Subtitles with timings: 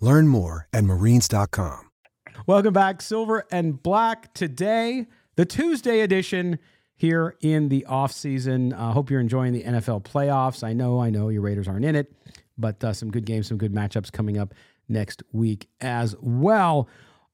[0.00, 1.90] Learn more at marines.com.
[2.46, 4.32] Welcome back, Silver and Black.
[4.32, 5.06] Today,
[5.36, 6.58] the Tuesday edition
[6.96, 8.72] here in the off season.
[8.72, 10.64] I uh, hope you're enjoying the NFL playoffs.
[10.64, 12.12] I know, I know your Raiders aren't in it,
[12.58, 14.54] but uh, some good games, some good matchups coming up
[14.88, 16.88] next week as well.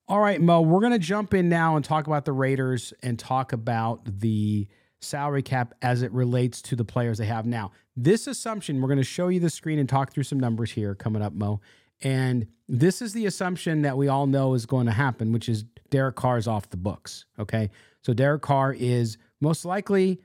[0.09, 3.19] All right, Mo, we're going to jump in now and talk about the Raiders and
[3.19, 4.69] talk about the
[5.01, 7.73] salary cap as it relates to the players they have now.
[7.97, 10.95] This assumption, we're going to show you the screen and talk through some numbers here
[10.95, 11.61] coming up, Mo.
[12.03, 15.65] And this is the assumption that we all know is going to happen, which is
[15.91, 17.27] Derek Carr is off the books.
[17.39, 17.71] Okay.
[18.03, 20.21] So Derek Carr is most likely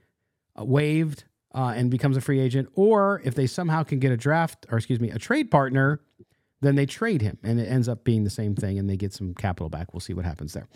[0.59, 2.69] uh, waived uh, and becomes a free agent.
[2.75, 6.01] Or if they somehow can get a draft, or excuse me, a trade partner,
[6.61, 9.13] then they trade him and it ends up being the same thing and they get
[9.13, 9.93] some capital back.
[9.93, 10.67] We'll see what happens there.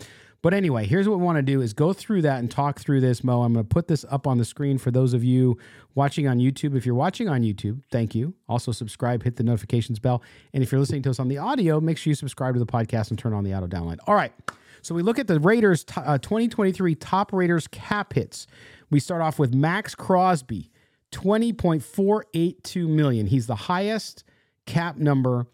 [0.42, 3.00] But anyway, here's what we want to do is go through that and talk through
[3.00, 3.42] this, Mo.
[3.42, 5.58] I'm going to put this up on the screen for those of you
[5.94, 6.76] watching on YouTube.
[6.76, 8.34] If you're watching on YouTube, thank you.
[8.48, 10.22] Also subscribe, hit the notifications bell.
[10.52, 12.66] And if you're listening to us on the audio, make sure you subscribe to the
[12.66, 13.98] podcast and turn on the auto download.
[14.06, 14.32] All right.
[14.82, 18.46] So we look at the Raiders uh, 2023 top Raiders cap hits.
[18.88, 20.70] We start off with Maxx Crosby,
[21.10, 23.26] 20.482 million.
[23.26, 24.22] He's the highest
[24.66, 25.46] cap number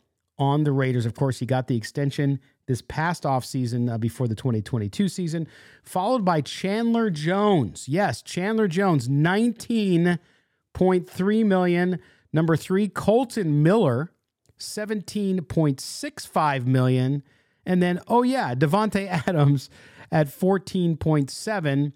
[0.42, 1.06] on the Raiders.
[1.06, 5.46] Of course, he got the extension this past offseason uh, before the 2022 season,
[5.82, 7.88] followed by Chandler Jones.
[7.88, 11.98] Yes, Chandler Jones, 19.3 million.
[12.32, 14.10] Number three, Kolton Miller,
[14.58, 17.22] 17.65 million.
[17.64, 19.68] And then, oh yeah, Davante Adams
[20.10, 21.92] at 14.7.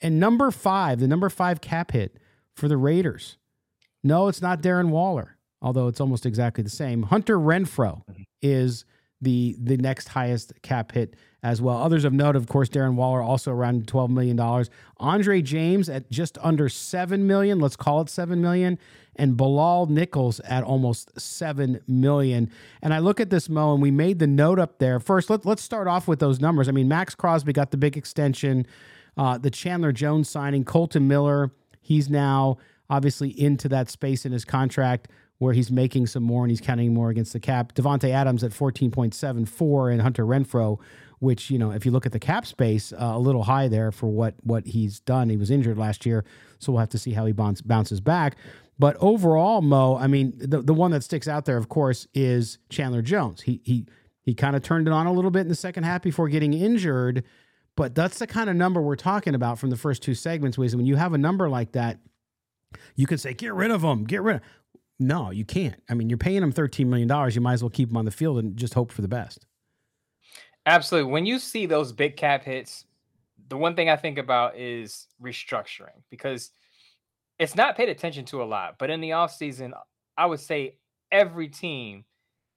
[0.00, 2.18] And number five, the number five cap hit
[2.54, 3.36] for the Raiders.
[4.04, 7.02] No, it's not Darren Waller although it's almost exactly the same.
[7.04, 8.22] Hunter Renfrow mm-hmm.
[8.42, 8.84] is
[9.20, 11.78] the the next highest cap hit as well.
[11.78, 14.70] Others of note, of course, Darren Waller also around twelve million dollars.
[14.98, 17.58] Andre James at just under seven million.
[17.58, 18.78] Let's call it seven million.
[19.16, 22.52] And Bilal Nichols at almost seven million.
[22.82, 25.00] And I look at this Mo, and we made the note up there.
[25.00, 26.68] First, let, let's start off with those numbers.
[26.68, 28.64] I mean, Maxx Crosby got the big extension.
[29.16, 32.58] Uh, the Chandler Jones signing, Kolton Miller, he's now
[32.88, 36.92] obviously into that space in his contract where he's making some more and he's counting
[36.92, 37.74] more against the cap.
[37.74, 40.78] Davante Adams at 14.74 and Hunter Renfrow,
[41.20, 43.92] which, you know, if you look at the cap space, uh, a little high there
[43.92, 45.28] for what what he's done.
[45.28, 46.24] He was injured last year,
[46.58, 48.36] so we'll have to see how he bounce, bounces back.
[48.78, 52.58] But overall, Mo, I mean, the, the one that sticks out there, of course, is
[52.68, 53.42] Chandler Jones.
[53.42, 53.86] He he
[54.24, 56.52] he kind of turned it on a little bit in the second half before getting
[56.52, 57.24] injured.
[57.76, 60.58] But that's the kind of number we're talking about from the first two segments.
[60.58, 62.00] When you have a number like that,
[62.96, 64.42] you can say, get rid of him, get rid of.
[64.98, 65.80] No, you can't.
[65.88, 67.08] I mean, you're paying him $13 million.
[67.32, 69.46] You might as well keep him on the field and just hope for the best.
[70.66, 71.10] Absolutely.
[71.10, 72.84] When you see those big cap hits,
[73.48, 76.50] the one thing I think about is restructuring because
[77.38, 78.76] it's not paid attention to a lot.
[78.78, 79.72] But in the offseason,
[80.16, 80.76] I would say
[81.10, 82.04] every team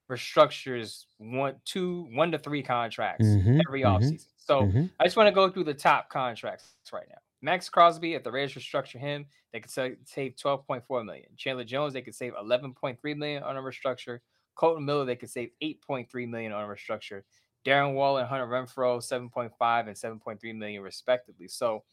[0.09, 4.27] restructures one, two, one to three contracts mm-hmm, every mm-hmm, offseason.
[4.37, 4.85] So mm-hmm.
[4.99, 7.17] I just want to go through the top contracts right now.
[7.41, 9.97] Maxx Crosby, if the Raiders restructure him, they could save
[10.35, 11.27] 12.4 million.
[11.37, 14.19] Chandler Jones, they could save 11.3 million on a restructure.
[14.55, 17.23] Kolton Miller, they could save 8.3 million on a restructure.
[17.65, 21.47] Darren Wall and Hunter Renfrow, 7.5 and 7.3 million respectively.
[21.47, 21.83] So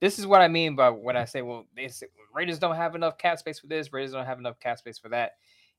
[0.00, 2.94] this is what I mean by when I say, well, they say, Raiders don't have
[2.94, 5.32] enough cap space for this, Raiders don't have enough cap space for that.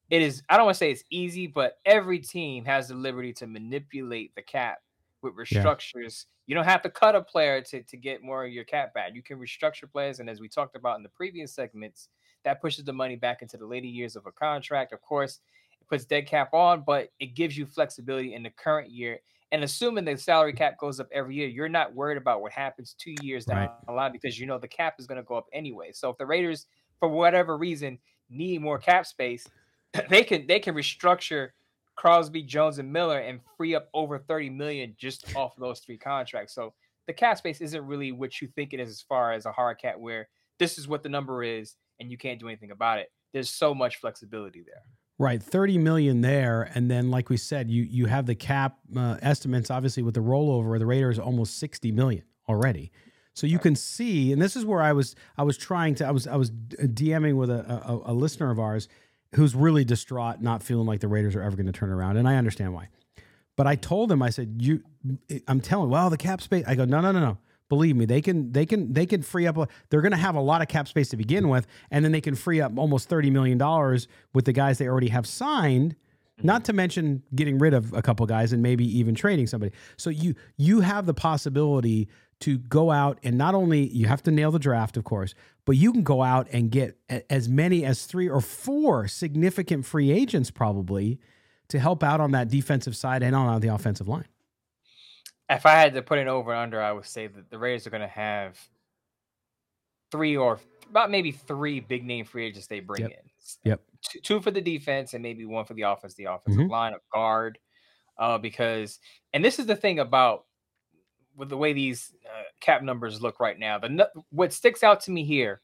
[0.09, 3.33] It is, I don't want to say it's easy, but every team has the liberty
[3.33, 4.79] to manipulate the cap
[5.23, 6.25] with restructures.
[6.25, 6.47] Yeah.
[6.47, 9.11] You don't have to cut a player to, to get more of your cap back.
[9.13, 10.19] You can restructure players.
[10.19, 12.09] And as we talked about in the previous segments,
[12.43, 14.91] that pushes the money back into the later years of a contract.
[14.93, 15.39] Of course,
[15.79, 19.19] it puts dead cap on, but it gives you flexibility in the current year.
[19.51, 22.95] And assuming the salary cap goes up every year, you're not worried about what happens
[22.97, 23.69] two years down right.
[23.85, 25.91] the line because you know the cap is going to go up anyway.
[25.93, 26.65] So if the Raiders,
[26.99, 27.99] for whatever reason,
[28.29, 29.47] need more cap space,
[30.09, 31.49] they can they can restructure
[31.95, 36.53] Crosby, Jones, and Miller and free up over 30 million just off those three contracts.
[36.53, 36.73] So
[37.07, 39.79] the cap space isn't really what you think it is as far as a hard
[39.79, 40.27] cap where
[40.59, 43.11] this is what the number is and you can't do anything about it.
[43.33, 44.81] There's so much flexibility there.
[45.19, 49.17] Right, 30 million there and then like we said you you have the cap uh,
[49.21, 52.91] estimates obviously with the rollover the Raiders almost 60 million already.
[53.35, 56.11] So you can see and this is where I was I was trying to I
[56.11, 58.87] was I was DMing with a, a, a listener of ours
[59.35, 62.27] who's really distraught not feeling like the Raiders are ever going to turn around and
[62.27, 62.89] I understand why.
[63.55, 64.83] But I told him I said you
[65.47, 67.37] I'm telling well the cap space I go no no no no
[67.73, 69.57] Believe me, they can they can they can free up.
[69.89, 72.21] They're going to have a lot of cap space to begin with, and then they
[72.21, 75.95] can free up almost thirty million dollars with the guys they already have signed.
[76.37, 76.47] Mm-hmm.
[76.47, 79.71] Not to mention getting rid of a couple guys and maybe even trading somebody.
[79.97, 82.09] So you you have the possibility
[82.43, 85.35] to go out and not only you have to nail the draft, of course,
[85.65, 86.97] but you can go out and get
[87.29, 91.19] as many as three or four significant free agents probably
[91.69, 94.25] to help out on that defensive side and on the offensive line
[95.49, 97.87] if I had to put an over and under, I would say that the Raiders
[97.87, 98.57] are going to have
[100.11, 100.59] three or
[100.89, 103.11] about maybe three big name free agents they bring yep.
[103.11, 103.71] in.
[103.71, 103.81] Yep.
[104.09, 106.71] Two, two, for the defense and maybe one for the offense, the offensive mm-hmm.
[106.71, 107.57] line, of guard.
[108.17, 108.99] Uh, because,
[109.33, 110.45] and this is the thing about
[111.35, 113.79] with the way these uh, cap numbers look right now.
[113.79, 115.61] The what sticks out to me here,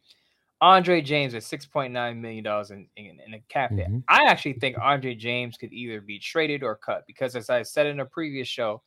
[0.62, 3.88] Andre James at six point nine million dollars in, in, in a cap hit.
[3.88, 4.00] Mm-hmm.
[4.08, 7.88] I actually think Andre James could either be traded or cut because, as I said
[7.88, 8.82] in a previous show,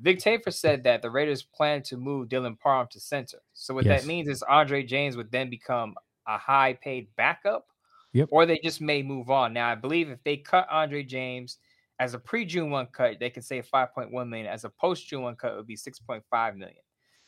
[0.00, 3.38] Vic Tafur said that the Raiders plan to move Dylan Parham to center.
[3.52, 4.02] So what yes.
[4.02, 5.94] that means is Andre James would then become
[6.26, 7.66] a high paid backup.
[8.12, 8.28] Yep.
[8.30, 9.52] Or they just may move on.
[9.52, 11.58] Now I believe if they cut Andre James
[11.98, 14.46] as a pre-June one cut, they can save 5.1 million.
[14.46, 16.76] As a post-June one cut, it would be 6.5 million.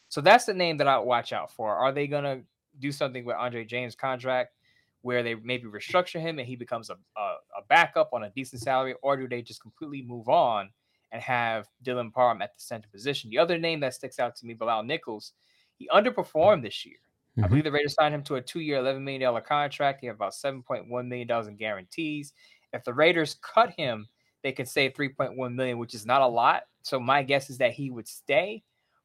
[0.09, 1.75] So that's the name that I would watch out for.
[1.75, 2.43] Are they gonna
[2.79, 4.55] do something with Andre James' contract
[5.03, 7.21] where they maybe restructure him and he becomes a, a,
[7.59, 10.71] a backup on a decent salary, or do they just completely move on?
[11.13, 13.31] and have Dylan Parham at the center position.
[13.31, 15.33] The other name that sticks out to me, Bilal Nichols,
[15.79, 16.97] he underperformed this year.
[17.33, 17.45] Mm-hmm.
[17.45, 20.01] I believe the Raiders signed him to a two-year, $11 million contract.
[20.01, 22.33] He had about $7.1 million in guarantees.
[22.73, 24.09] If the Raiders cut him,
[24.47, 26.63] they could save 3.1 million, which is not a lot.
[26.83, 28.63] So my guess is that he would stay,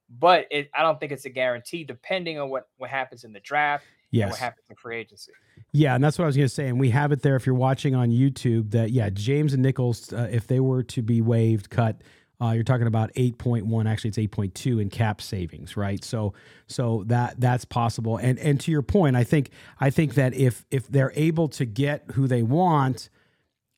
[0.07, 3.39] but it, I don't think it's a guarantee, depending on what what happens in the
[3.39, 3.83] draft.
[4.11, 4.31] Yes.
[4.31, 5.31] what happens in free agency.
[5.71, 6.67] Yeah, and that's what I was going to say.
[6.67, 10.11] And we have it there if you're watching on YouTube that, yeah, James and Nichols,
[10.11, 12.01] uh, if they were to be waived, cut,
[12.41, 16.33] uh, you're talking about 8.1 actually it's 8.2 in cap savings right so
[16.65, 20.65] so that that's possible and and to your point i think i think that if
[20.71, 23.11] if they're able to get who they want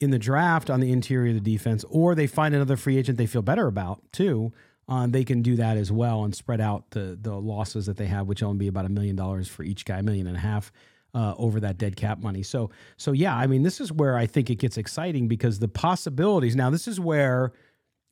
[0.04, 3.18] in the draft on the interior of the defense or they find another free agent
[3.18, 4.52] they feel better about too
[4.90, 8.08] um, they can do that as well and spread out the the losses that they
[8.08, 10.42] have which will be about a million dollars for each guy a million and a
[10.42, 10.72] half
[11.16, 12.44] uh, over that dead cap money.
[12.44, 15.68] So so yeah, I mean this is where I think it gets exciting because the
[15.68, 16.56] possibilities.
[16.56, 17.54] Now this is where,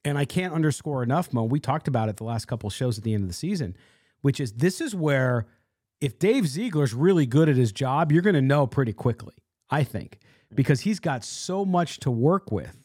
[0.05, 1.43] and I can't underscore enough, Mo.
[1.43, 3.75] We talked about it the last couple shows at the end of the season,
[4.21, 5.47] which is this is where
[5.99, 9.35] if Dave Ziegler's really good at his job, you're going to know pretty quickly.
[9.69, 10.19] I think
[10.55, 12.77] because he's got so much to work with.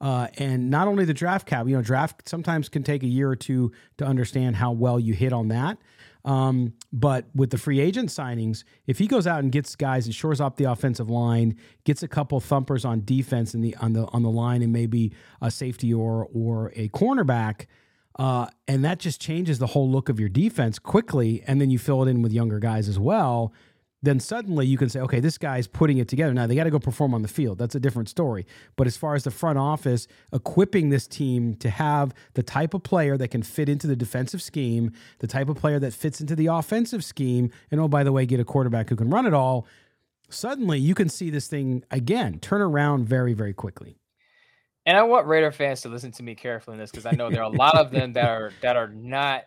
[0.00, 3.30] Uh, and not only the draft cap, you know, draft sometimes can take a year
[3.30, 5.78] or two to understand how well you hit on that.
[6.24, 10.14] Um, but with the free agent signings, if he goes out and gets guys and
[10.14, 14.06] shores up the offensive line, gets a couple thumpers on defense in the on the
[14.06, 17.66] on the line, and maybe a safety or or a cornerback,
[18.18, 21.42] uh, and that just changes the whole look of your defense quickly.
[21.46, 23.52] And then you fill it in with younger guys as well
[24.02, 26.34] then suddenly you can say, okay, this guy's putting it together.
[26.34, 27.58] Now they got to go perform on the field.
[27.58, 28.46] That's a different story.
[28.76, 32.82] But as far as the front office equipping this team to have the type of
[32.82, 36.34] player that can fit into the defensive scheme, the type of player that fits into
[36.34, 39.34] the offensive scheme, and oh, by the way, get a quarterback who can run it
[39.34, 39.66] all,
[40.28, 43.98] suddenly you can see this thing again turn around very, very quickly.
[44.84, 47.30] And I want Raider fans to listen to me carefully in this because I know
[47.30, 49.44] there are a lot of them that are that are not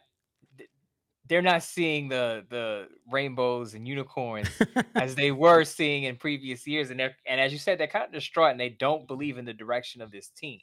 [1.27, 4.47] they're not seeing the the rainbows and unicorns
[4.95, 8.05] as they were seeing in previous years and they're and as you said they're kind
[8.05, 10.59] of distraught and they don't believe in the direction of this team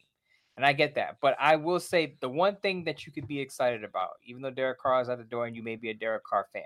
[0.57, 3.41] and i get that but i will say the one thing that you could be
[3.41, 5.95] excited about even though derek carr is at the door and you may be a
[5.95, 6.63] derek carr fan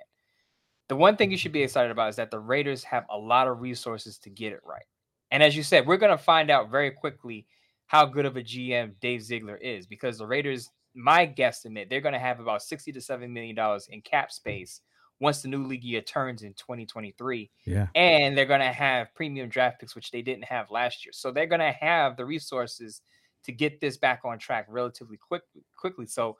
[0.89, 3.49] the one thing you should be excited about is that the raiders have a lot
[3.49, 4.85] of resources to get it right
[5.31, 7.47] and as you said we're going to find out very quickly
[7.87, 12.15] how good of a gm dave ziegler is because the raiders my guesstimate, they're going
[12.15, 14.81] to have about 60 to 7 million dollars in cap space
[15.21, 17.51] once the new league year turns in 2023.
[17.65, 17.87] Yeah.
[17.95, 21.13] And they're going to have premium draft picks, which they didn't have last year.
[21.13, 23.01] So they're going to have the resources
[23.45, 25.43] to get this back on track relatively quick,
[25.79, 26.07] quickly.
[26.07, 26.37] So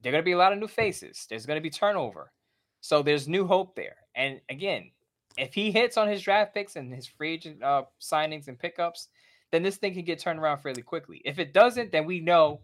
[0.00, 1.26] there are going to be a lot of new faces.
[1.28, 2.32] There's going to be turnover.
[2.80, 3.96] So there's new hope there.
[4.14, 4.90] And again,
[5.36, 9.08] if he hits on his draft picks and his free agent uh, signings and pickups,
[9.52, 11.20] then this thing can get turned around fairly quickly.
[11.24, 12.60] If it doesn't, then we know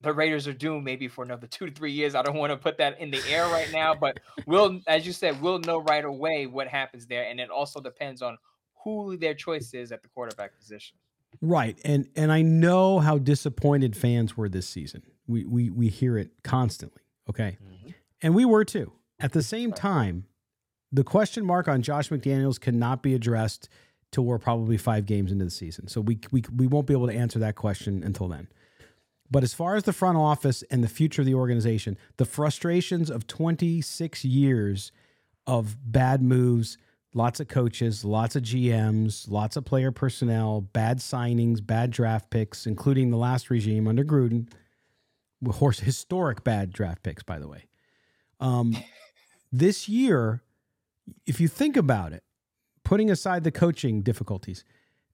[0.00, 2.14] the Raiders are doomed maybe for another two to three years.
[2.14, 5.12] I don't want to put that in the air right now, but we'll, as you
[5.12, 7.24] said, we'll know right away what happens there.
[7.24, 8.38] And it also depends on
[8.84, 10.96] who their choice is at the quarterback position.
[11.42, 11.78] Right.
[11.84, 15.02] And and I know how disappointed fans were this season.
[15.26, 17.02] We we we hear it constantly.
[17.28, 17.58] Okay.
[17.62, 17.90] Mm-hmm.
[18.22, 18.92] And we were too.
[19.20, 20.26] At the same time,
[20.92, 23.68] the question mark on Josh McDaniels cannot be addressed
[24.10, 25.88] till we're probably five games into the season.
[25.88, 28.48] So we we we won't be able to answer that question until then.
[29.30, 33.10] But as far as the front office and the future of the organization, the frustrations
[33.10, 34.90] of 26 years
[35.46, 36.78] of bad moves,
[37.14, 42.66] lots of coaches, lots of GMs, lots of player personnel, bad signings, bad draft picks,
[42.66, 44.48] including the last regime under Gruden,
[45.46, 47.64] horse historic bad draft picks, by the way.
[48.40, 48.76] Um,
[49.52, 50.42] this year,
[51.26, 52.24] if you think about it,
[52.84, 54.64] putting aside the coaching difficulties,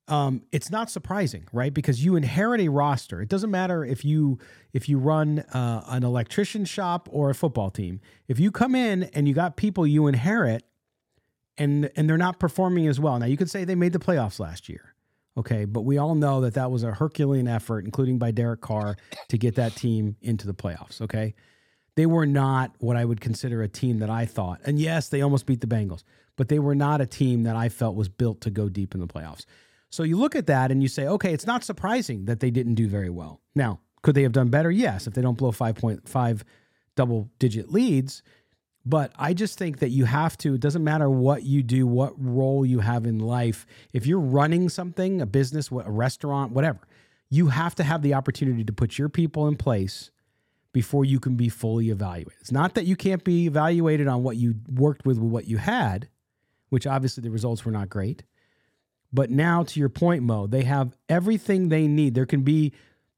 [0.06, 1.72] um, it's not surprising, right?
[1.72, 3.22] Because you inherit a roster.
[3.22, 4.38] It doesn't matter if you
[4.72, 8.00] if you run uh, an electrician shop or a football team.
[8.28, 10.64] If you come in and you got people you inherit,
[11.56, 13.18] and and they're not performing as well.
[13.18, 14.94] Now you could say they made the playoffs last year,
[15.38, 18.96] okay, but we all know that that was a Herculean effort, including by Derek Carr,
[19.28, 21.00] to get that team into the playoffs.
[21.00, 21.34] Okay,
[21.94, 24.60] they were not what I would consider a team that I thought.
[24.64, 26.02] And yes, they almost beat the Bengals,
[26.36, 29.00] but they were not a team that I felt was built to go deep in
[29.00, 29.46] the playoffs.
[29.94, 32.74] So you look at that and you say, okay, it's not surprising that they didn't
[32.74, 33.40] do very well.
[33.54, 34.68] Now, could they have done better?
[34.68, 36.42] Yes, if they don't blow 5.5
[36.96, 38.24] double digit leads.
[38.84, 42.12] But I just think that you have to, it doesn't matter what you do, what
[42.18, 43.66] role you have in life.
[43.92, 46.80] If you're running something, a business, a restaurant, whatever,
[47.30, 50.10] you have to have the opportunity to put your people in place
[50.72, 52.40] before you can be fully evaluated.
[52.40, 55.58] It's not that you can't be evaluated on what you worked with, with what you
[55.58, 56.08] had,
[56.70, 58.24] which obviously the results were not great.
[59.14, 62.14] But now, to your point, Mo, they have everything they need.
[62.14, 62.72] There can be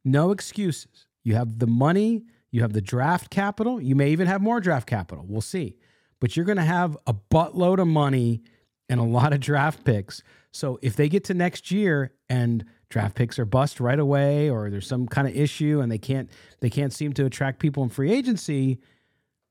[0.05, 1.07] no excuses.
[1.25, 4.87] You have the money, you have the draft capital, you may even have more draft
[4.87, 5.25] capital.
[5.26, 5.79] We'll see.
[6.21, 8.43] But you're going to have a buttload of money
[8.91, 10.23] and a lot of draft picks.
[10.53, 14.69] So if they get to next year and draft picks are bust right away or
[14.69, 17.88] there's some kind of issue and they can't they can't seem to attract people in
[17.88, 18.81] free agency,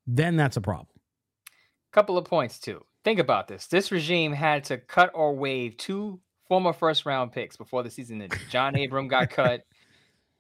[0.06, 0.88] then that's a problem.
[1.92, 2.86] Couple of points too.
[3.04, 3.68] Think about this.
[3.68, 8.22] This regime had to cut or waive two former first round picks before the season
[8.22, 8.40] ended.
[8.50, 9.66] John Abram got cut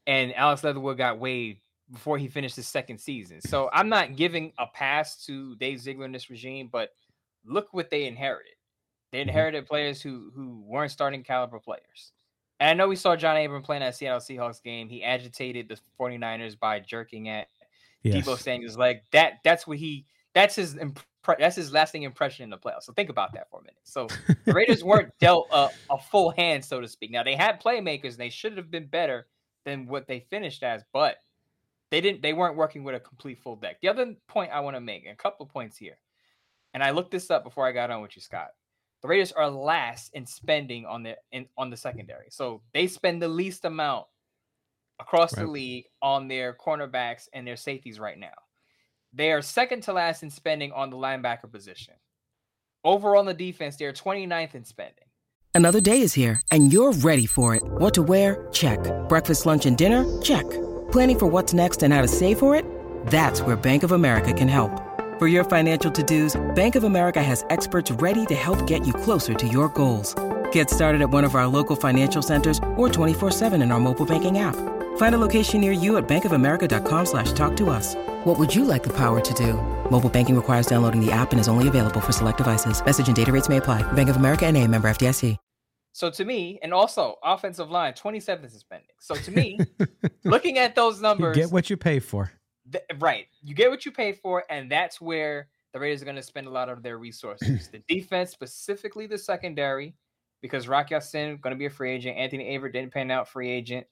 [0.08, 1.60] and Alex Leatherwood got waived
[1.92, 3.42] before he finished his second season.
[3.42, 6.90] So I'm not giving a pass to Dave Ziegler in this regime, but
[7.46, 8.54] look what they inherited.
[9.12, 9.30] They mm-hmm.
[9.30, 12.12] inherited players who who weren't starting caliber players.
[12.60, 14.88] And I know we saw John Abram playing that Seattle Seahawks game.
[14.88, 17.48] He agitated the 49ers by jerking at
[18.02, 18.26] yes.
[18.26, 19.00] Deebo Samuel's leg.
[19.12, 20.78] That that's what he that's his
[21.26, 22.84] impre- that's his lasting impression in the playoffs.
[22.84, 23.80] So think about that for a minute.
[23.84, 24.08] So
[24.46, 27.12] the Raiders weren't dealt a, a full hand, so to speak.
[27.12, 29.28] Now they had playmakers and they should have been better
[29.66, 31.18] than what they finished as, but
[31.92, 33.78] they didn't they weren't working with a complete full deck.
[33.82, 35.98] The other point I want to make, a couple of points here,
[36.74, 38.50] and I looked this up before I got on with you, Scott.
[39.02, 42.28] The Raiders are last in spending on the in, on the secondary.
[42.30, 44.06] So they spend the least amount
[45.00, 45.46] across right.
[45.46, 48.34] the league on their cornerbacks and their safeties right now.
[49.16, 51.94] They are second to last in spending on the linebacker position.
[52.84, 55.06] Over on the defense, they're 29th in spending.
[55.54, 57.64] Another day is here and you're ready for it.
[57.66, 58.48] What to wear?
[58.52, 58.80] Check.
[59.08, 60.04] Breakfast, lunch, and dinner?
[60.22, 60.44] Check.
[60.92, 62.66] Planning for what's next and how to save for it?
[63.08, 64.82] That's where Bank of America can help.
[65.18, 69.34] For your financial to-dos, Bank of America has experts ready to help get you closer
[69.34, 70.14] to your goals.
[70.52, 74.40] Get started at one of our local financial centers or 24-7 in our mobile banking
[74.40, 74.58] app.
[74.98, 77.96] Find a location near you at bankofamerica.com slash talk to us.
[78.26, 79.54] What would you like the power to do?
[79.92, 82.84] Mobile banking requires downloading the app and is only available for select devices.
[82.84, 83.84] Message and data rates may apply.
[83.94, 85.38] Bank of America and a member FDIC.
[85.92, 88.96] So to me, and also offensive line, 27th in spending.
[89.00, 89.60] So to me,
[90.26, 91.38] looking at those numbers.
[91.38, 92.32] You get what you pay for.
[92.72, 93.28] Th- right.
[93.44, 96.48] You get what you pay for, and that's where the Raiders are going to spend
[96.48, 97.68] a lot of their resources.
[97.72, 99.94] the defense, specifically the secondary,
[100.42, 102.18] because Rock Ya-Sin going to be a free agent.
[102.18, 103.86] Anthony Averett didn't pan out free agent.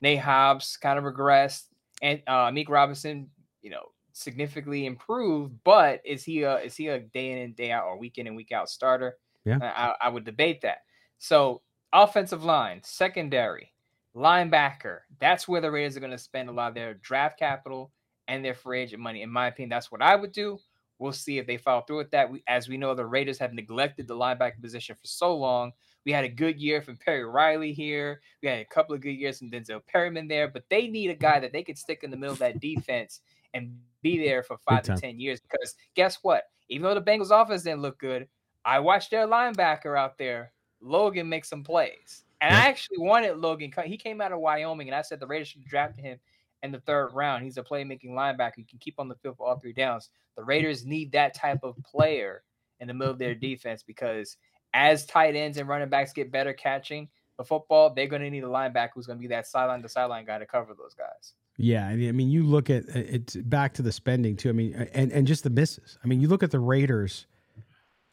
[0.00, 1.66] Nate Hobbs kind of regressed.
[2.02, 3.30] And uh, Meek Robinson,
[3.66, 7.72] you know, significantly improved, but is he a is he a day in and day
[7.72, 9.16] out or week in and week out starter?
[9.44, 10.78] Yeah, I, I would debate that.
[11.18, 13.72] So offensive line, secondary,
[14.14, 15.00] linebacker.
[15.18, 17.90] That's where the Raiders are going to spend a lot of their draft capital
[18.28, 19.22] and their free agent money.
[19.22, 20.60] In my opinion, that's what I would do.
[21.00, 22.30] We'll see if they follow through with that.
[22.30, 25.72] We, as we know, the Raiders have neglected the linebacker position for so long.
[26.06, 28.20] We had a good year from Perry Riley here.
[28.40, 31.14] We had a couple of good years from Denzel Perryman there, but they need a
[31.14, 33.20] guy that they could stick in the middle of that defense
[33.56, 34.24] and be mm-hmm.
[34.24, 35.40] there for five to ten years.
[35.40, 36.44] Because guess what?
[36.68, 38.28] Even though the Bengals offense didn't look good,
[38.64, 42.24] I watched their linebacker out there, Logan, make some plays.
[42.40, 43.72] And I actually wanted Logan.
[43.84, 46.18] He came out of Wyoming, and I said the Raiders should draft him
[46.62, 47.44] in the third round.
[47.44, 48.58] He's a playmaking linebacker.
[48.58, 50.10] You can keep on the field for all three downs.
[50.36, 52.42] The Raiders need that type of player
[52.80, 54.36] in the middle of their defense because
[54.74, 57.08] as tight ends and running backs get better catching
[57.38, 59.88] the football, they're going to need a linebacker who's going to be that sideline to
[59.88, 61.32] sideline guy to cover those guys.
[61.58, 64.50] Yeah, I mean, you look at uh, it's back to the spending too.
[64.50, 65.98] I mean, and and just the misses.
[66.04, 67.26] I mean, you look at the Raiders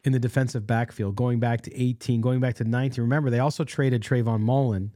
[0.02, 3.02] in the defensive backfield going back to 18, going back to 19.
[3.02, 4.92] Remember, they also traded Trayvon Mullen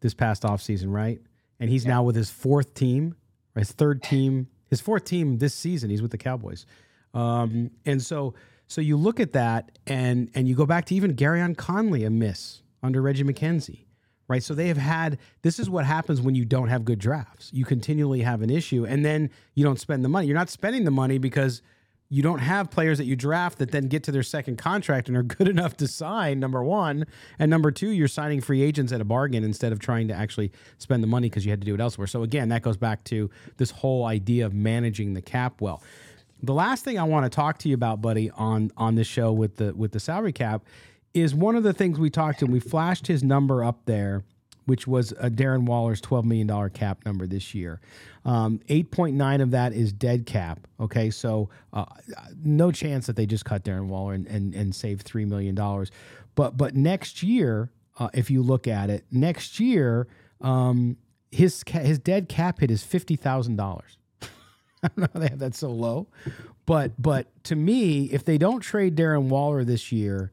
[0.00, 1.20] this past offseason, right?
[1.60, 1.92] And he's yeah.
[1.92, 3.14] now with his fourth team,
[3.54, 5.90] his third team, his fourth team this season.
[5.90, 6.66] He's with the Cowboys.
[7.14, 8.34] Um, and so
[8.68, 12.10] so you look at that and and you go back to even Gareon Conley, a
[12.10, 13.84] miss under Reggie McKenzie.
[14.28, 14.42] Right.
[14.42, 17.50] So they have had this is what happens when you don't have good drafts.
[17.52, 20.26] You continually have an issue and then you don't spend the money.
[20.26, 21.60] You're not spending the money because
[22.12, 25.16] you don't have players that you draft that then get to their second contract and
[25.16, 27.06] are good enough to sign number one
[27.38, 30.52] and number two you're signing free agents at a bargain instead of trying to actually
[30.76, 33.02] spend the money because you had to do it elsewhere so again that goes back
[33.02, 35.82] to this whole idea of managing the cap well
[36.42, 39.32] the last thing i want to talk to you about buddy on on this show
[39.32, 40.62] with the with the salary cap
[41.14, 44.24] is one of the things we talked to and we flashed his number up there
[44.66, 47.80] which was a Darren Waller's $12 million cap number this year.
[48.24, 50.66] Um, 8.9 of that is dead cap.
[50.78, 51.84] Okay, so uh,
[52.44, 55.54] no chance that they just cut Darren Waller and, and, and save $3 million.
[56.34, 60.06] But, but next year, uh, if you look at it, next year,
[60.40, 60.96] um,
[61.30, 63.58] his, his dead cap hit is $50,000.
[64.22, 66.06] I don't know how they have that so low.
[66.66, 70.30] But, but to me, if they don't trade Darren Waller this year,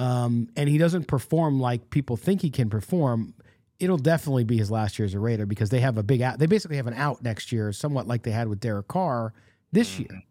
[0.00, 3.34] um, and he doesn't perform like people think he can perform,
[3.78, 6.38] it'll definitely be his last year as a Raider because they have a big out.
[6.38, 9.34] They basically have an out next year, somewhat like they had with Derek Carr
[9.72, 10.14] this mm-hmm.
[10.14, 10.22] year.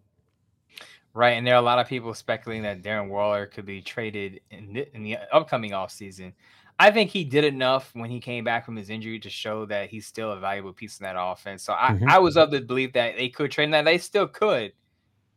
[1.13, 4.41] Right, and there are a lot of people speculating that Darren Waller could be traded
[4.49, 6.33] in the, in the upcoming offseason.
[6.79, 9.89] I think he did enough when he came back from his injury to show that
[9.89, 11.61] he's still a valuable piece in that offense.
[11.61, 12.09] So I, mm-hmm.
[12.09, 13.71] I was of the belief that they could trade him.
[13.71, 14.73] That they still could.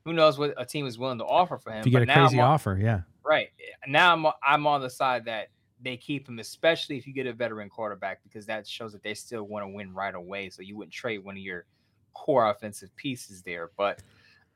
[0.07, 1.81] Who knows what a team is willing to offer for him?
[1.81, 3.01] If you get but a crazy on, offer, yeah.
[3.25, 5.49] Right eh, now, I'm I'm on the side that
[5.83, 9.15] they keep him, especially if you get a veteran quarterback, because that shows that they
[9.15, 10.49] still want to win right away.
[10.51, 11.67] So you wouldn't trade one of your
[12.15, 13.71] core offensive pieces there.
[13.77, 14.01] But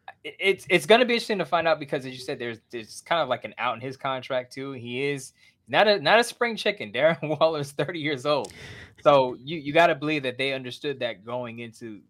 [0.09, 2.59] uh, it's it's going to be interesting to find out because, as you said, there's
[2.71, 4.73] there's kind of like an out in his contract too.
[4.73, 5.33] He is
[5.69, 6.93] not a not a spring chicken.
[6.95, 8.53] Darren Waller is 30 years old,
[9.03, 12.01] so you you got to believe that they understood that going into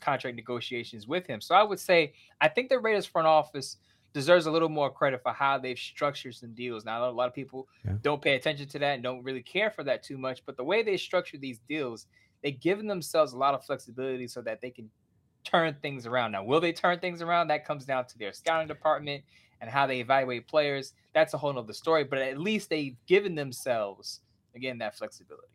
[0.00, 1.40] contract negotiations with him.
[1.40, 3.78] So I would say I think the Raiders front office
[4.14, 6.84] deserves a little more credit for how they've structured some deals.
[6.84, 7.94] Now, a lot of people yeah.
[8.00, 10.64] don't pay attention to that and don't really care for that too much, but the
[10.64, 12.06] way they structure these deals,
[12.42, 14.88] they've given themselves a lot of flexibility so that they can
[15.42, 16.32] turn things around.
[16.32, 17.48] Now, will they turn things around?
[17.48, 19.24] That comes down to their scouting department
[19.60, 20.94] and how they evaluate players.
[21.12, 24.20] That's a whole nother story, but at least they've given themselves,
[24.54, 25.48] again, that flexibility.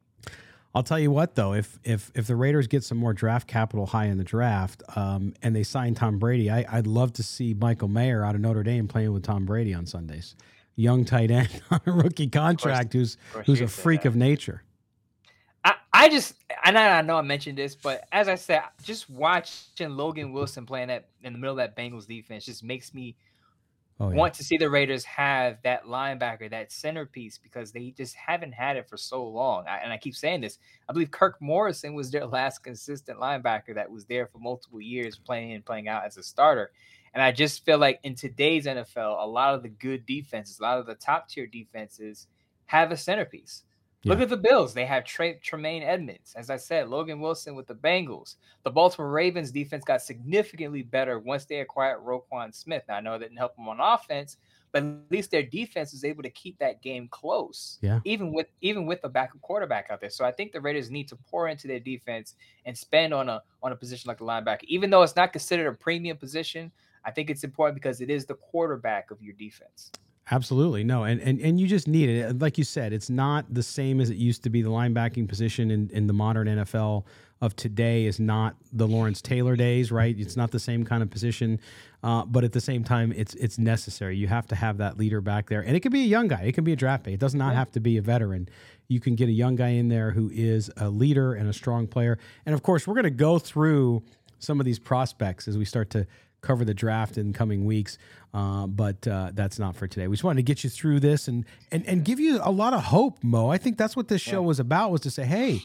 [0.76, 3.88] I'll tell you what, though, if if if the Raiders get some more draft capital
[3.88, 7.56] high in the draft, um, and they sign Tom Brady, I, would love to see
[7.56, 10.36] Michael Mayer out of Notre Dame playing with Tom Brady on Sundays.
[10.76, 14.64] Young tight end on a rookie contract, course, who's who's a freak of nature.
[15.66, 19.10] I, I just I know I know I mentioned this, but as I said, just
[19.10, 23.16] watching Logan Wilson playing that in the middle of that Bengals defense just makes me
[24.00, 24.16] oh, yeah.
[24.16, 28.78] want to see the Raiders have that linebacker, that centerpiece, because they just haven't had
[28.78, 29.66] it for so long.
[29.68, 30.60] I, and I keep saying this.
[30.88, 35.18] I believe Kirk Morrison was their last consistent linebacker that was there for multiple years,
[35.18, 36.72] playing and playing out as a starter.
[37.14, 40.64] And I just feel like in today's NFL, a lot of the good defenses, a
[40.64, 42.28] lot of the top tier defenses
[42.68, 43.64] have a centerpiece.
[44.04, 44.14] Yeah.
[44.14, 44.74] Look at the Bills.
[44.74, 46.34] They have Trey, Tremaine Edmunds.
[46.36, 48.36] As I said, Logan Wilson with the Bengals.
[48.64, 52.84] The Baltimore Ravens defense got significantly better once they acquired Roquan Smith.
[52.88, 54.38] Now, I know that didn't help them on offense,
[54.72, 57.78] but at least their defense was able to keep that game close.
[57.82, 58.00] Yeah.
[58.06, 60.10] Even with even with a backup quarterback out there.
[60.10, 62.36] So I think the Raiders need to pour into their defense
[62.66, 64.64] and spend on a on a position like the linebacker.
[64.64, 66.72] Even though it's not considered a premium position,
[67.04, 69.92] I think it's important because it is the quarterback of your defense.
[70.32, 70.84] Absolutely.
[70.84, 72.40] No, and, and and you just need it.
[72.40, 74.62] Like you said, it's not the same as it used to be.
[74.62, 77.06] The linebacking position in, in the modern NFL
[77.42, 80.16] of today is not the Lawrence Taylor days, right?
[80.20, 81.60] It's not the same kind of position.
[82.04, 84.18] Uh, but at the same time, it's it's necessary.
[84.18, 85.62] You have to have that leader back there.
[85.62, 87.16] And it could be a young guy, it can be a draft pick.
[87.16, 88.50] It does not have to be a veteran.
[88.88, 91.88] You can get a young guy in there who is a leader and a strong
[91.88, 92.20] player.
[92.46, 94.04] And of course, we're gonna go through
[94.38, 96.08] some of these prospects as we start to
[96.42, 97.98] cover the draft in coming weeks.
[98.34, 100.08] Uh, but uh, that's not for today.
[100.08, 102.74] We just wanted to get you through this and and and give you a lot
[102.74, 103.50] of hope, Mo.
[103.50, 104.92] I think that's what this show was about.
[104.92, 105.64] Was to say, hey,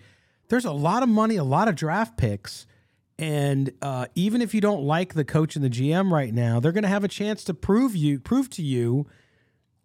[0.48, 2.66] there's a lot of money, a lot of draft picks.
[3.18, 6.72] And uh, even if you don't like the coach and the GM right now, they're
[6.72, 9.06] going to have a chance to prove you prove to you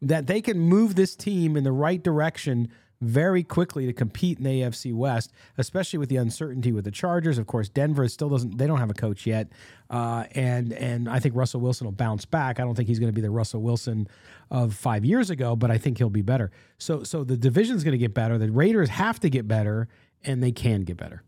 [0.01, 2.69] that they can move this team in the right direction
[3.01, 7.37] very quickly to compete in the AFC West, especially with the uncertainty with the Chargers.
[7.37, 9.47] Of course, Denver still doesn't; they don't have a coach yet,
[9.89, 12.59] uh, and and I think Russell Wilson will bounce back.
[12.59, 14.07] I don't think he's going to be the Russell Wilson
[14.51, 16.51] of five years ago, but I think he'll be better.
[16.77, 18.37] So so the division is going to get better.
[18.37, 19.87] The Raiders have to get better,
[20.23, 21.23] and they can get better.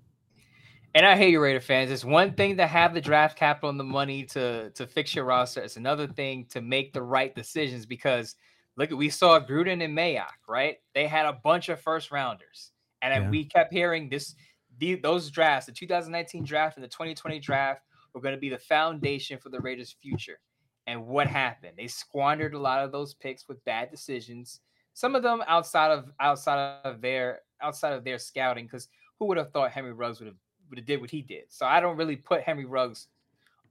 [0.94, 1.90] And I hate you, Raider fans.
[1.90, 5.24] It's one thing to have the draft capital and the money to to fix your
[5.24, 5.62] roster.
[5.62, 8.36] It's another thing to make the right decisions because
[8.78, 10.78] look, we saw Gruden and Mayock, right?
[10.94, 13.30] They had a bunch of first rounders, and yeah.
[13.30, 14.36] we kept hearing this.
[14.80, 17.82] The, those drafts, the 2019 draft and the 2020 draft,
[18.14, 20.40] were going to be the foundation for the Raiders' future.
[20.88, 21.74] And what happened?
[21.78, 24.62] They squandered a lot of those picks with bad decisions.
[24.94, 29.38] Some of them outside of outside of their outside of their scouting, because who would
[29.38, 30.38] have thought Henry Ruggs would have
[30.70, 31.44] would have did what he did?
[31.50, 33.08] So I don't really put Henry Ruggs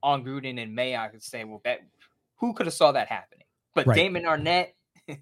[0.01, 1.81] on Gruden and Mayock and say, well, that
[2.37, 3.45] who could have saw that happening?
[3.75, 3.95] But right.
[3.95, 4.69] Damon Arnette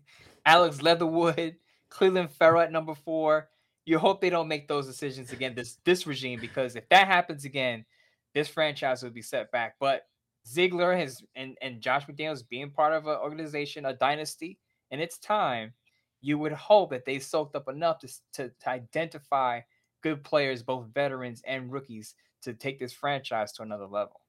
[0.45, 1.55] Alex Leatherwood,
[1.91, 3.49] Clelin Ferrell at number four.
[3.85, 7.45] You hope they don't make those decisions again this this regime because if that happens
[7.45, 7.85] again,
[8.33, 9.75] this franchise will be set back.
[9.79, 10.03] But
[10.47, 14.59] Ziegler has and, and Josh McDaniels being part of an organization, a dynasty,
[14.91, 15.73] and it's time.
[16.21, 19.61] You would hope that they soaked up enough to, to, to identify
[20.01, 24.21] good players, both veterans and rookies, to take this franchise to another level.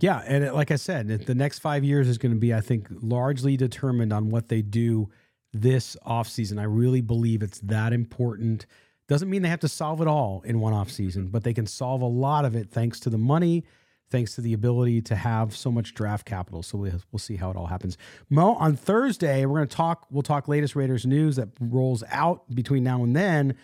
[0.00, 2.60] Yeah, and it, like I said, the next five years is going to be, I
[2.60, 5.08] think, largely determined on what they do
[5.52, 6.60] this offseason.
[6.60, 8.66] I really believe it's that important.
[9.08, 12.02] Doesn't mean they have to solve it all in one offseason, but they can solve
[12.02, 13.64] a lot of it thanks to the money,
[14.10, 16.62] thanks to the ability to have so much draft capital.
[16.62, 17.98] So we'll, we'll see how it all happens.
[18.30, 22.54] Mo, on Thursday, we're going to talk, we'll talk latest Raiders news that rolls out
[22.54, 23.56] between now and then.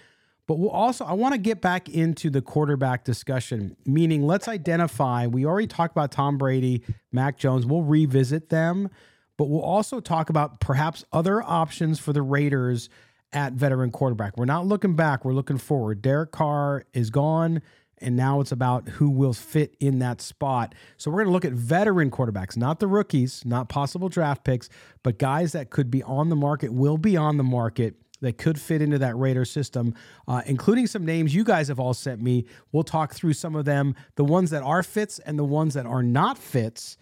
[0.47, 5.27] But we'll also, I want to get back into the quarterback discussion, meaning let's identify.
[5.27, 7.65] We already talked about Tom Brady, Mac Jones.
[7.65, 8.91] We'll revisit them,
[9.39, 12.91] but we'll also talk about perhaps other options for the Raiders
[13.33, 14.37] at veteran quarterback.
[14.37, 16.03] We're not looking back, we're looking forward.
[16.03, 17.63] Derek Carr is gone,
[17.99, 20.75] and now it's about who will fit in that spot.
[20.99, 24.69] So we're going to look at veteran quarterbacks, not the rookies, not possible draft picks,
[25.03, 28.61] but guys that could be on the market, will be on the market that could
[28.61, 29.95] fit into that Raider system,
[30.27, 32.47] uh, including some names you guys have all sent me.
[32.73, 35.87] We'll talk through some of them, the ones that are fits and the ones that
[35.87, 36.97] are not fits,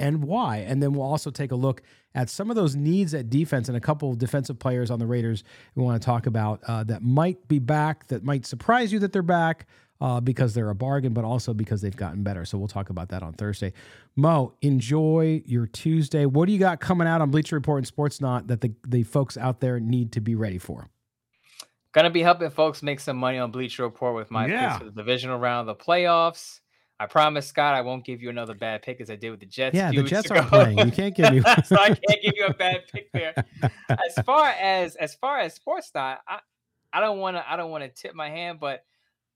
[0.00, 0.58] and why.
[0.58, 1.82] And then we'll also take a look
[2.14, 5.06] at some of those needs at defense and a couple of defensive players on the
[5.06, 8.98] Raiders we want to talk about uh, that might be back, that might surprise you
[9.00, 9.66] that they're back
[10.00, 12.44] uh, because they're a bargain, but also because they've gotten better.
[12.44, 13.72] So we'll talk about that on Thursday.
[14.16, 16.26] Mo, enjoy your Tuesday.
[16.26, 19.36] What do you got coming out on Bleacher Report and Sportsnaut that the, the folks
[19.36, 20.88] out there need to be ready for?
[21.92, 24.68] Gonna be helping folks make some money on Bleacher Report with my yeah.
[24.68, 26.60] picks for the divisional round of the playoffs.
[27.00, 29.46] I promise, Scott, I won't give you another bad pick as I did with the
[29.46, 29.74] Jets.
[29.74, 30.78] Yeah, the Jets aren't playing.
[30.78, 31.40] You can't give me.
[31.64, 33.34] so I can't give you a bad pick there.
[33.88, 36.40] as far as as far as Sportsnaut, I
[36.92, 38.84] I don't want to I don't want to tip my hand, but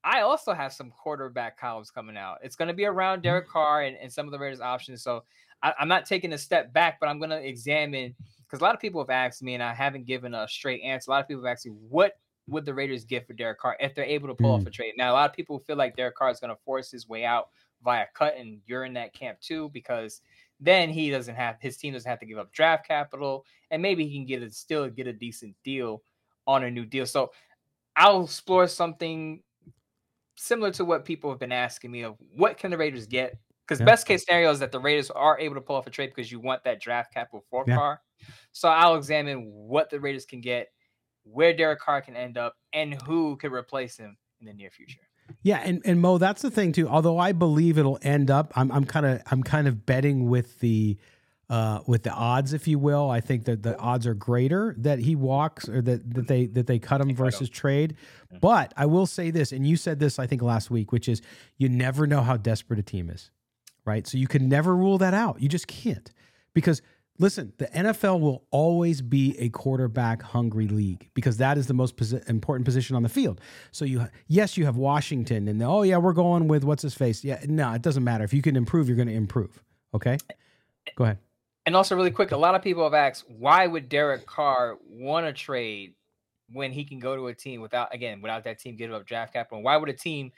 [0.05, 2.39] I also have some quarterback columns coming out.
[2.43, 3.25] It's going to be around mm-hmm.
[3.25, 5.03] Derek Carr and, and some of the Raiders options.
[5.03, 5.25] So
[5.63, 8.75] I, am not taking a step back, but I'm going to examine because a lot
[8.75, 11.11] of people have asked me, and I haven't given a straight answer.
[11.11, 13.77] A lot of people have asked me, what would the Raiders get for Derek Carr
[13.81, 14.61] if they're able to pull mm.
[14.61, 14.95] off a trade?
[14.97, 17.25] Now, a lot of people feel like Derek Carr is going to force his way
[17.25, 17.49] out
[17.83, 20.21] via cut, and you're in that camp too because
[20.61, 24.07] then he doesn't have his team doesn't have to give up draft capital, and maybe
[24.07, 26.03] he can get a still get a decent deal
[26.47, 27.07] on a new deal.
[27.07, 27.33] So
[27.97, 29.43] I'll explore something
[30.37, 33.39] similar to what people have been asking me of what can the Raiders get?
[33.67, 33.87] Because yeah.
[33.87, 36.31] best case scenario is that the Raiders are able to pull off a trade because
[36.31, 37.77] you want that draft capital for yeah.
[37.77, 38.01] Carr.
[38.53, 40.69] So I'll examine what the Raiders can get,
[41.25, 45.01] where Derek Carr can end up, and who could replace him in the near future.
[45.43, 46.89] Yeah, and, and Mo, that's the thing too.
[46.89, 50.61] Although I believe it'll end up, I'm I'm kind of I'm kind of betting with
[50.61, 50.99] the
[51.53, 53.11] uh, with the odds, if you will.
[53.11, 56.67] I think that the odds are greater that he walks or that, that they that
[56.67, 57.95] they cut him versus trade.
[58.29, 58.39] Mm-hmm.
[58.41, 61.21] But I will say this, and you said this I think last week, which is
[61.59, 63.31] you never know how desperate a team is,
[63.85, 64.07] right?
[64.07, 65.43] So you can never rule that out.
[65.43, 66.11] You just can't
[66.55, 66.81] because
[67.19, 71.99] listen, the NFL will always be a quarterback hungry league because that is the most
[71.99, 73.43] posi- important position on the field.
[73.73, 77.23] So you, yes, you have Washington, and oh yeah, we're going with what's his face.
[77.23, 78.25] Yeah, no, it doesn't matter.
[78.25, 79.63] If you can improve, you're going to improve.
[79.95, 80.17] Okay,
[80.97, 81.19] go ahead.
[81.65, 85.27] And also, really quick, a lot of people have asked, why would Derek Carr want
[85.27, 85.95] to trade
[86.51, 89.33] when he can go to a team without, again, without that team giving up draft
[89.33, 89.63] capital?
[89.63, 90.33] Why would a team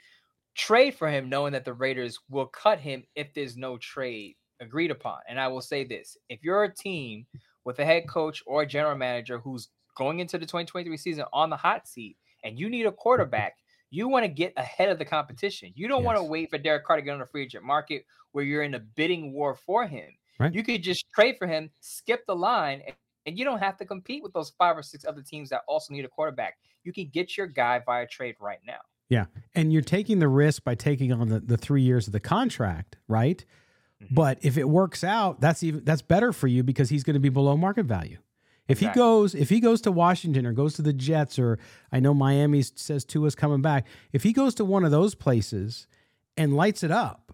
[0.55, 4.91] trade for him knowing that the Raiders will cut him if there's no trade agreed
[4.91, 5.19] upon.
[5.27, 7.25] And I will say this if you're a team
[7.65, 11.49] with a head coach or a general manager who's going into the 2023 season on
[11.49, 13.57] the hot seat and you need a quarterback,
[13.91, 15.71] you want to get ahead of the competition.
[15.75, 16.05] You don't yes.
[16.05, 18.63] want to wait for Derek Carr to get on the free agent market where you're
[18.63, 20.09] in a bidding war for him.
[20.39, 20.53] Right.
[20.53, 22.95] You could just trade for him, skip the line, and,
[23.27, 26.05] you don't have to compete with those five or six other teams that also need
[26.05, 26.57] a quarterback.
[26.83, 28.77] You can get your guy via trade right now.
[29.09, 29.25] Yeah.
[29.55, 32.97] And you're taking the risk by taking on the, the three years of the contract,
[33.07, 33.43] right?
[34.03, 34.13] Mm-hmm.
[34.13, 37.19] But if it works out, that's even that's better for you because he's going to
[37.19, 38.19] be below market value.
[38.67, 39.01] If exactly.
[39.01, 41.59] he goes, if he goes to Washington or goes to the Jets, or
[41.91, 43.85] I know Miami says Tua's coming back.
[44.11, 45.87] If he goes to one of those places
[46.35, 47.24] and lights it up,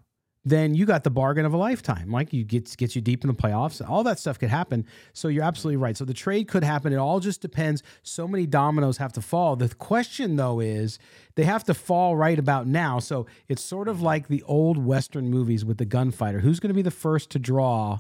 [0.44, 2.10] then you got the bargain of a lifetime.
[2.10, 3.88] Like you get gets you deep in the playoffs.
[3.88, 4.86] All that stuff could happen.
[5.14, 5.96] So you're absolutely right.
[5.96, 6.92] So the trade could happen.
[6.92, 7.84] It all just depends.
[8.02, 9.56] So many dominoes have to fall.
[9.56, 10.98] The question though is
[11.36, 13.00] they have to fall right about now.
[13.00, 16.40] So it's sort of like the old Western movies with the gunfighter.
[16.40, 18.00] Who's going to be the first to draw?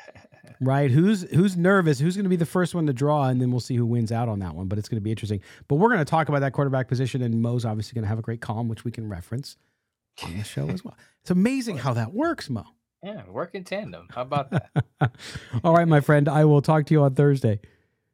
[0.60, 0.90] right?
[0.90, 1.98] Who's who's nervous?
[1.98, 3.24] Who's going to be the first one to draw?
[3.24, 4.68] And then we'll see who wins out on that one.
[4.68, 5.40] But it's going to be interesting.
[5.66, 8.20] But we're going to talk about that quarterback position, and Mo's obviously going to have
[8.20, 9.56] a great column, which we can reference
[10.22, 10.96] on the show as well.
[11.22, 12.64] It's amazing how that works, Mo.
[13.02, 14.06] Yeah, work in tandem.
[14.10, 14.70] How about that?
[15.64, 16.28] All right, my friend.
[16.28, 17.60] I will talk to you on Thursday.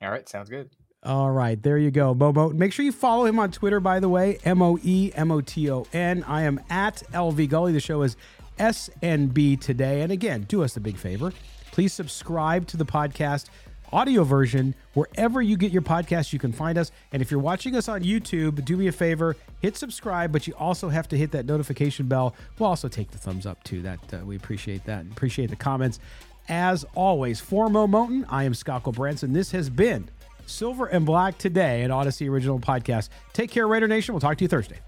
[0.00, 0.70] All right, sounds good.
[1.02, 2.52] All right, there you go, Momo.
[2.52, 5.40] Make sure you follow him on Twitter, by the way, M O E M O
[5.40, 6.24] T O N.
[6.26, 7.72] I am at LV Gully.
[7.72, 8.16] The show is
[8.58, 10.00] SNB today.
[10.02, 11.32] And again, do us a big favor.
[11.70, 13.46] Please subscribe to the podcast
[13.92, 16.90] audio version wherever you get your podcast you can find us.
[17.12, 20.54] And if you're watching us on youtube do me a favor hit subscribe but you
[20.54, 22.34] also have to hit that notification bell.
[22.58, 23.82] We'll also take the thumbs up too.
[23.82, 26.00] That uh, we appreciate that and appreciate the comments.
[26.48, 30.08] As always for mo moton i am scott gulbransen this has been
[30.46, 33.10] silver and black today at Odyssey original podcast.
[33.34, 34.14] Take care raider nation.
[34.14, 34.78] We'll talk to you thursday